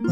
[0.00, 0.06] ボ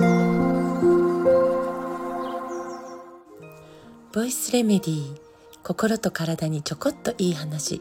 [4.25, 5.21] イスレメディー
[5.63, 7.81] 心と体にちょこっといい話。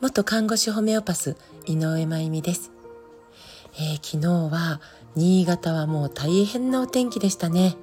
[0.00, 1.34] 元看護師ホメオパス
[1.66, 2.70] 井上真由美です、
[3.74, 4.80] えー、昨日は
[5.16, 7.74] 新潟はもう大変なお天気でしたね、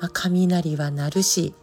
[0.00, 1.54] まあ、雷は鳴るし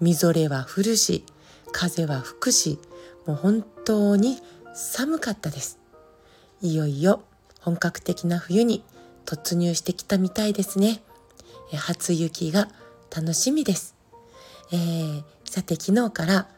[0.00, 1.24] みぞれは降るし
[1.72, 2.78] 風は吹くし
[3.26, 4.38] もう本当に
[4.72, 5.80] 寒かったです。
[6.62, 7.24] いよいよ
[7.58, 8.84] 本格的な冬に
[9.26, 11.02] 突入してきたみたいですね
[11.74, 12.68] 初雪が
[13.14, 13.94] 楽しみです、
[14.72, 16.48] えー、さて昨日から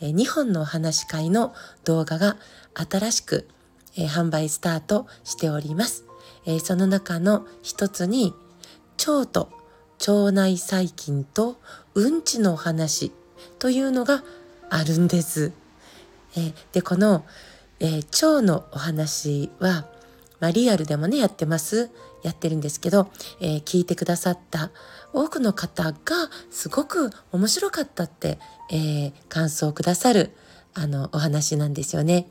[0.00, 2.36] 2本のお話し会の動画が
[2.74, 3.48] 新しく
[3.96, 6.04] 販売スタートしております。
[6.62, 8.34] その中の一つに
[9.06, 9.50] 腸と
[10.00, 11.56] 腸内細菌と
[11.94, 13.12] うんちのお話
[13.58, 14.22] というのが
[14.68, 15.52] あるんです。
[16.72, 17.24] で、この
[17.80, 19.86] 腸のお話は、
[20.40, 21.90] まあ、リアルでもねやってます
[22.26, 23.08] やってるんですけど、
[23.40, 24.70] えー、聞いてくださった
[25.12, 25.98] 多くの方が
[26.50, 28.38] すごく面白かったって、
[28.70, 30.32] えー、感想をくださる
[30.74, 32.28] あのお話なんですよね。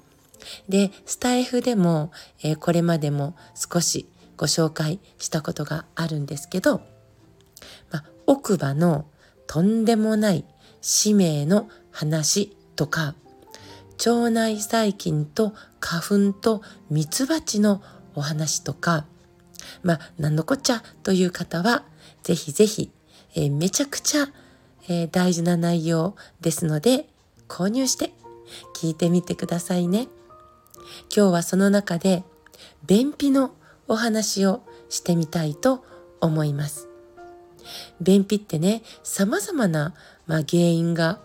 [0.67, 2.11] で、スタイフでも、
[2.43, 6.81] えー、これまでも少しご紹介したことがあるんですけど、
[7.89, 9.05] まあ、奥歯の
[9.47, 10.45] とんでもない
[10.81, 13.15] 使命の話とか、
[14.05, 17.81] 腸内細菌と花粉とミツバチの
[18.13, 19.05] お話とか、
[19.83, 21.83] まあ、なんのこっちゃという方は、
[22.23, 22.91] ぜひぜひ、
[23.35, 24.27] えー、めちゃくちゃ、
[24.87, 27.07] えー、大事な内容ですので、
[27.47, 28.13] 購入して
[28.75, 30.07] 聞いてみてくださいね。
[31.15, 32.23] 今日はその中で、
[32.85, 33.55] 便秘の
[33.87, 35.83] お話をしてみたいと
[36.21, 36.87] 思います。
[37.99, 39.95] 便秘ってね、様々な、
[40.27, 41.19] まあ、原因が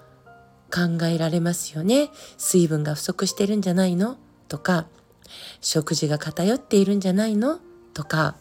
[0.73, 2.11] 考えられますよね。
[2.39, 4.17] 水分が不足してるんじゃないの？
[4.49, 4.87] とか、
[5.61, 7.61] 食事が偏っているんじゃないの？
[8.01, 8.35] とか、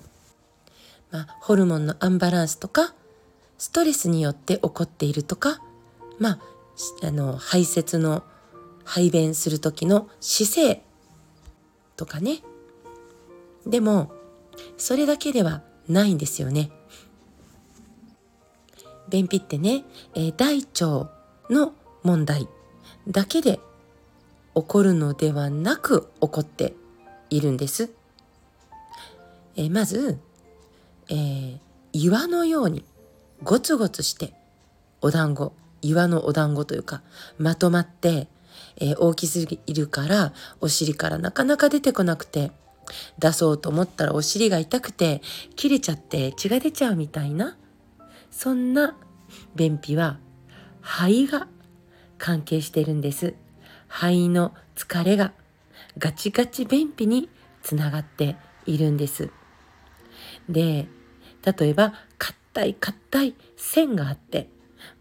[1.11, 2.93] まあ、ホルモンのアンバランスとか、
[3.57, 5.61] ストレスによって起こっているとか、
[6.17, 6.39] まあ、
[7.03, 8.23] あの、排泄の
[8.85, 10.81] 排便する時の姿勢
[11.97, 12.39] とかね。
[13.67, 14.13] でも、
[14.77, 16.71] それだけではないんですよね。
[19.09, 19.83] 便秘ってね、
[20.15, 21.11] え、大腸
[21.49, 22.47] の問題
[23.09, 23.59] だけで
[24.55, 26.75] 起こるのではなく起こって
[27.29, 27.98] いるんです。
[29.59, 30.17] えー、まず、
[31.09, 31.59] えー、
[31.91, 32.85] 岩のように
[33.43, 34.33] ゴツゴツして
[35.01, 37.01] お団子岩のお団子というか
[37.37, 38.29] まとまって、
[38.77, 42.51] えー、大きすぎるからお尻からなかなか出てこなくて
[43.19, 45.21] 出そうと思ったらお尻が痛くて
[45.57, 47.57] 切れちゃって血が出ちゃうみたいな
[48.31, 48.97] そんな
[49.55, 50.19] 便秘は
[50.79, 51.47] 肺が
[52.17, 53.35] 関係してるんです
[53.89, 55.33] 肺の疲れが
[55.97, 57.29] ガチガチ便秘に
[57.61, 59.31] つながっているんです。
[60.49, 60.87] で、
[61.57, 64.49] 例えば、硬い硬い線があって、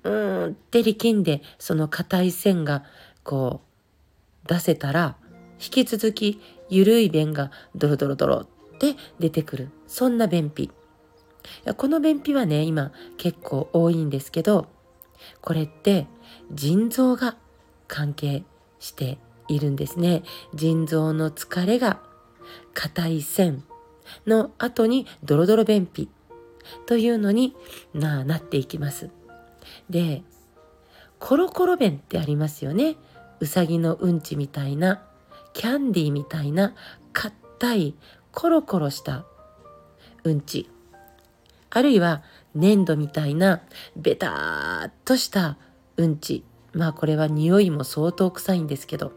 [0.05, 2.85] うーんって力んで、その硬い線が
[3.25, 3.63] こ
[4.45, 5.17] う出せたら、
[5.61, 9.71] 引き続き緩い便がドロドロドロって出てくる。
[9.87, 10.71] そんな便秘。
[11.77, 14.67] この便秘はね、今結構多いんですけど、
[15.41, 16.07] これって
[16.53, 17.37] 腎臓が
[17.89, 18.45] 関係
[18.79, 20.23] しているんですね。
[20.55, 22.01] 腎臓の疲れが
[22.75, 23.65] 硬い線
[24.27, 26.09] の後にドロドロ便秘
[26.87, 27.55] というのに
[27.95, 29.11] ななっていきます。
[29.89, 30.23] で、
[31.19, 32.97] コロコロ便ってありますよね。
[33.41, 35.03] うさぎのうんちみたいな、
[35.53, 36.75] キャンディーみたいな、
[37.13, 37.95] 硬い、
[38.33, 39.25] コロコロした
[40.25, 40.71] うんち。
[41.71, 42.23] あるいは
[42.55, 43.63] 粘土みたいな、
[43.97, 45.57] ベターっとした
[45.97, 46.45] うんち。
[46.73, 49.13] まあこれは匂いも相当臭いんですけど、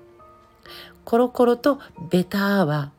[1.05, 1.79] コロコロと
[2.09, 2.91] ベターは、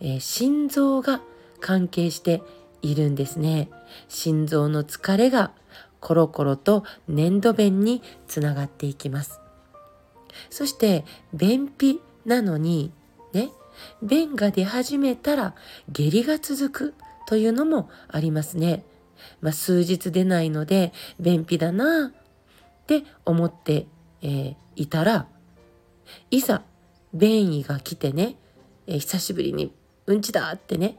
[0.00, 1.20] えー、心臓が
[1.60, 2.42] 関係して
[2.82, 3.68] いるんですね。
[4.08, 5.52] 心臓の疲れが
[6.00, 9.40] コロコロと粘土便につながっていきます。
[10.50, 11.04] そして
[11.34, 12.92] 便秘なのに
[13.32, 13.50] ね、
[14.02, 15.54] 便が出始めたら
[15.88, 16.94] 下痢が続く
[17.26, 18.84] というのもありますね。
[19.40, 23.86] まあ、数日出ないので便秘だなって思って、
[24.22, 25.26] えー、いたら
[26.30, 26.62] いざ
[27.12, 28.36] 便意が来てね、
[28.86, 29.72] えー、久しぶりに
[30.08, 30.98] うんちだってね、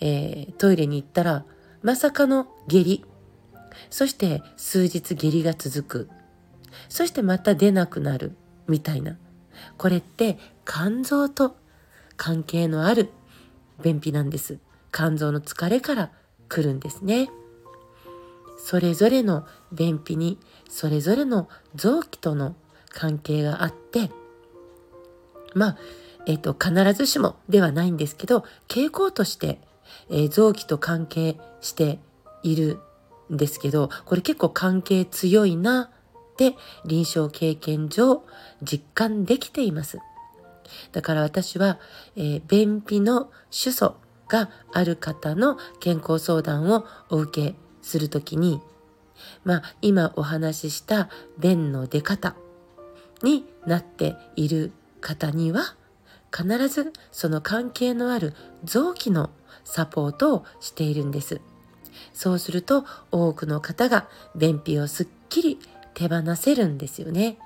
[0.00, 1.44] えー、トイレに行ったら
[1.82, 3.04] まさかの下痢。
[3.90, 6.10] そして数日下痢が続く。
[6.88, 8.32] そしてまた出なくなる。
[8.66, 9.16] みたいな。
[9.76, 10.36] これって
[10.66, 11.56] 肝臓と
[12.16, 13.10] 関係のある
[13.82, 14.58] 便秘なんです。
[14.92, 16.10] 肝臓の疲れから
[16.48, 17.30] 来るんですね。
[18.58, 20.38] それぞれの便秘に
[20.68, 22.56] それぞれの臓器との
[22.90, 24.10] 関係があって。
[25.54, 25.78] まあ、
[26.28, 29.60] えっ、と、必ずしもではないんですけど、傾向として
[30.10, 31.98] えー、臓器と関係して
[32.42, 32.80] いる
[33.32, 35.90] んですけど、これ結構関係強いな
[36.32, 36.54] って
[36.84, 38.22] 臨床経験上
[38.62, 39.98] 実感できています。
[40.92, 41.78] だから私は、
[42.16, 43.94] えー、便秘の主訴
[44.28, 48.60] がある方の健康相談をお受けするときに、
[49.44, 51.08] まあ今お話しした
[51.38, 52.36] 便の出方
[53.22, 55.74] になっている方には
[56.36, 58.34] 必ずその関係のある
[58.64, 59.30] 臓器の
[59.64, 61.40] サポートをしているんです。
[62.12, 65.58] そうすると多くの方が便秘をすっきり
[65.94, 67.38] 手放せるんですよね。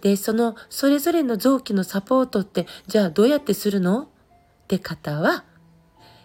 [0.00, 4.02] で、そのそれぞれの臓器のサポートってじゃあどうやってするの？
[4.02, 4.06] っ
[4.68, 5.44] て方は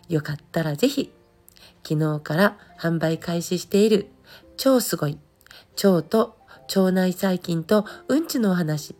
[0.09, 1.13] よかったらぜひ
[1.87, 4.09] 昨日から販売開始している
[4.57, 5.17] 超すごい
[5.83, 6.37] 腸と
[6.75, 8.95] 腸内細菌とうんちのお話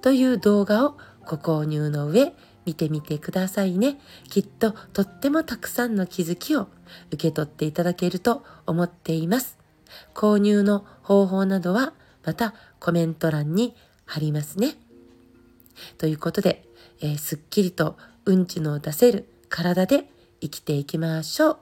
[0.00, 0.96] という動画を
[1.28, 2.32] ご購入の上
[2.64, 4.00] 見てみてくださいね。
[4.28, 6.68] きっととってもたくさんの気づきを
[7.08, 9.58] 受け取っていただけると思っています。
[10.14, 11.92] 購入の方法などは
[12.24, 13.76] またコメント欄に
[14.06, 14.74] 貼りますね。
[15.98, 16.64] ということで、
[17.00, 20.10] えー、すっきりとうんちの出せる体で
[20.40, 21.58] 生きていきましょう。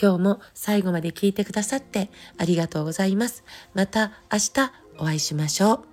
[0.00, 3.44] 今日も最後まで聞いてくださってありがとうございます。
[3.74, 5.89] また明日お会いしましょう。